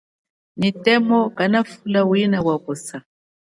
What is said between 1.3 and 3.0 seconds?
kanafula wina wakusa.